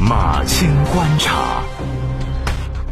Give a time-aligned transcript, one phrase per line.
[0.00, 1.62] 马青观察，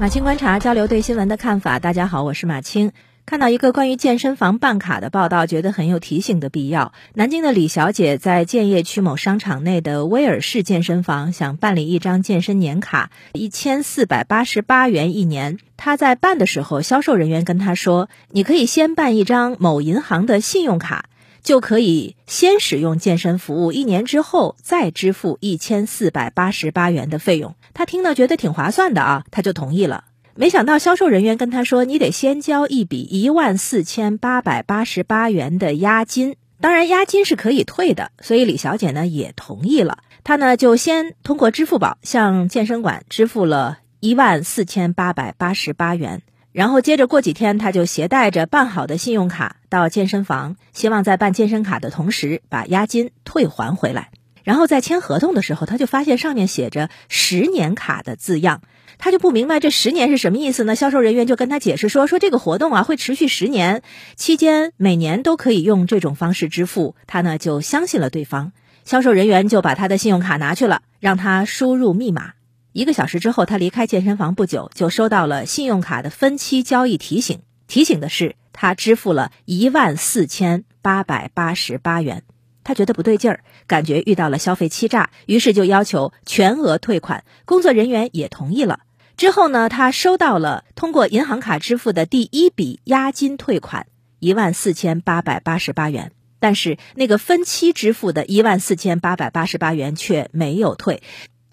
[0.00, 1.78] 马青观察交流对新闻的看法。
[1.78, 2.90] 大家好，我是马青。
[3.24, 6.92] 看到一个关于健身房办卡的报道，觉得很有提醒的必要。
[7.14, 15.58] 南京的李小姐在建邺区某商场内的威尔士健身房想办理一张健身年卡，一千四百八十八元一年。
[15.76, 21.04] 她在办的时候，销售人员跟她说：“你可以先办一张某银行的信用卡，
[21.46, 30.06] 就可以先使用健身服务，一年之后再支付一千四百八十八元的费用。”他听了觉得挺划算的啊，他就同意了。
[30.34, 39.98] 没想到销售人员跟他说：“你得先交一笔一万四千八百八十八元的押金，当然押金是可以退的。”所以李小姐呢也同意了。
[40.24, 46.22] 她呢就先通过支付宝向健身馆支付了一万四千八百八十八元，
[46.56, 54.08] 然后接着过几天，他就携带着办好的信用卡到健身房，希望在办健身卡的同时把押金退还回来。
[54.42, 58.62] 然后在签合同的时候，他就发现上面写着“十年卡”的字样。
[58.96, 60.74] 他就不明白这十年是什么意思呢？
[60.74, 63.82] 销售人员就跟他解释说：“说这个活动啊会持续十年，
[64.14, 68.52] 期间每年都可以用这种方式支付。”他呢就相信了对方。
[68.82, 72.32] 销售人员就把他的信用卡拿去了，让他输入密码。
[72.76, 77.40] 一个小时之后，他离开健身房不久，就收到了信用卡的分期交易提醒。
[77.66, 82.22] 提醒的是他支付了一万四千八百八十八元。
[82.64, 87.24] 他觉得不对劲儿，感觉遇到了消费欺诈，于是就要求全额退款。
[87.46, 88.80] 工作人员也同意了。
[89.16, 93.86] 之后呢，他收到了通过银行卡支付的第一笔押金退款
[94.18, 101.02] 一万四千八百八十八元，但是那个分期支付的一万四千八百八十八元却没有退。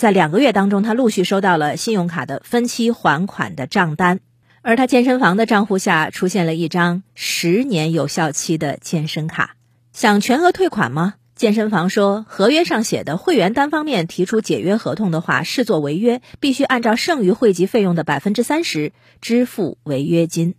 [0.00, 4.20] 在两个月当中，他陆续收到了信用卡的分期还款的账单，
[4.62, 9.56] 而他健身房的账户下出现了一张十年有效期的健身卡。
[9.92, 11.16] 想全额退款吗？
[11.36, 20.54] 健身房说，合约上写的会员单方面提出解约合同的话，视作违约，必须按照剩余汇集费用的百分之三十支付违约金。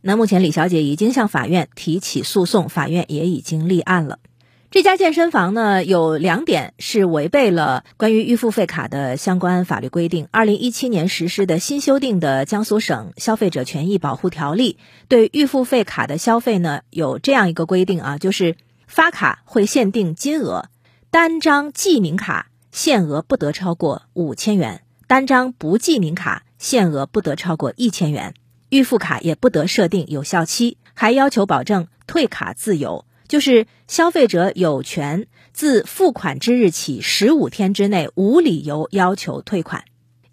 [0.00, 4.20] 那目前李小姐已经向法院提起诉讼，法院也已经立案了。
[4.76, 10.28] 这家健身房呢，有两点是违背了关于预付费卡的相关法律规定。
[10.30, 14.76] 二零一七年实施的新修订的江苏省消费者权益保护条例，
[15.08, 18.56] 对预付费卡的消费呢，有这样一个规定啊，就是。
[18.86, 20.68] 发卡会限定金额，
[21.10, 28.34] 单张记名卡限额不得超过五千元，单张不记名卡限额不得超过一千元。
[28.68, 39.84] 预付卡也不得设定有效期，还要求保证退卡自由，就是消费者有权自付款之日起十五天之内无理由要求退款。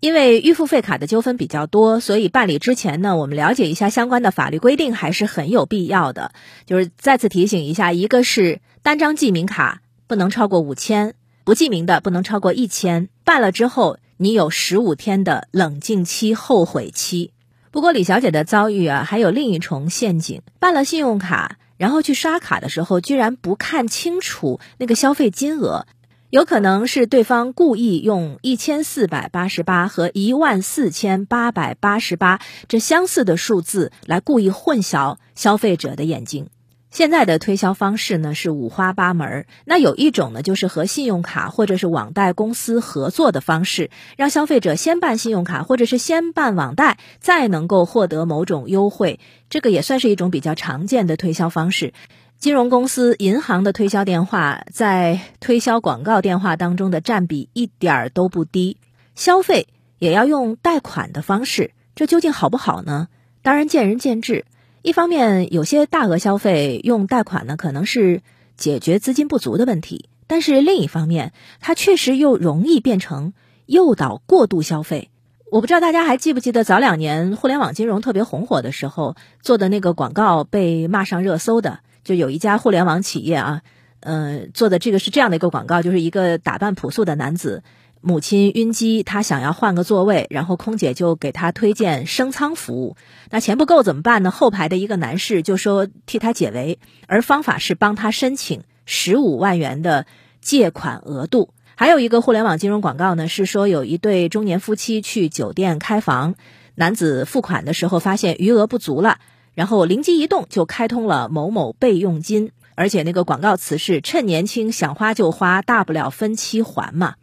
[0.00, 6.32] 因为预付费卡的纠纷比较多，所以办理之前呢，我们了解一下相关的法律规定还是很有必要的。
[6.66, 11.14] 就是再次提醒一下，一个是单张记名卡不能超过五千，
[11.44, 13.08] 不记名的不能超过一千。
[13.24, 17.30] 办了之后，你有十五天的冷静期、后悔期。
[17.70, 25.84] 不过李小姐的遭遇啊，还有另一重陷阱：办了信用卡，然后去刷卡的时候，居然不看清楚那个消费金额。
[26.30, 36.50] 有可能是对方故意用一千四百八十八和一万四千八百八十八这相似的数字来故意混淆消费者的眼睛。
[36.92, 43.88] 现在的推销方式呢是五花八门，那有一种呢就是和信用卡或者是网贷公司合作的方式，
[44.18, 49.20] 让消费者先办信用卡或者是先办网贷，再能够获得某种优惠。
[49.48, 51.94] 这个也算是一种比较常见的推销方式。
[52.38, 58.76] 金融公司、银行的推销电话在推销广告电话当中的占比一点儿都不低。
[59.14, 59.66] 消费
[59.98, 63.08] 也要用贷款的方式，这究竟好不好呢？
[63.40, 64.44] 当然见仁见智。
[64.82, 68.20] 一方面，有些大额消费用贷款呢，可能是
[68.56, 73.32] 解决资金不足的问题；但是另一方面，它确实又容易变成
[73.66, 75.10] 诱导过度消费。
[75.52, 81.78] 我不知道大家还记不记得早两年互联网金融特别红火的时候做的那个广告被骂上热搜的。
[82.02, 83.62] 就有一家互联网企业啊，
[84.00, 87.62] 呃，做的这个是这样的一个广告，就是一个打扮朴素的男子，
[88.04, 92.96] 母亲晕机，他想要换个座位，然后空姐就给他推荐升舱服务。
[93.30, 94.30] 那钱不够怎么办呢？
[94.30, 100.06] 后排的一个男士就说替他解围，而方法是帮他申请十五万元的
[100.40, 101.50] 借款额度。
[101.76, 106.34] 还有一个互联网金融广告呢，是说有一对中年夫妻去酒店开房，
[106.74, 109.18] 男子付款的时候发现余额不足了。
[109.54, 117.14] 然后灵机一动，就开通了某某备用金，而且那个广告词是“趁年轻想花就花，大不了分期还嘛”。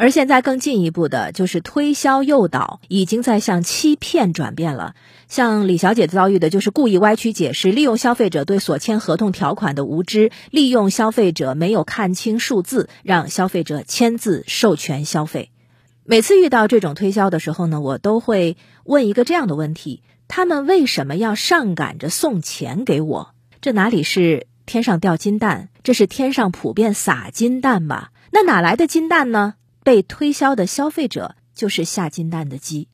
[0.00, 4.94] 而现在更进一步的就是推销诱导已经在向欺骗转变了。
[5.26, 15.50] 像李小姐遭遇的就是故意歪曲解释利用消费者对所签合同条款的无知利用消费者没有看清数字让消费者签字授权消费。
[16.04, 23.34] 每次遇到这种推销的时候呢我都会问一个这样的问题他们为什么要上赶着送钱给我？
[23.60, 25.70] 这哪里是天上掉金蛋？
[25.82, 29.54] 这是天上普遍撒金蛋吧那哪来的金蛋呢？
[29.88, 32.88] 被推销的消费者就是下金蛋的鸡。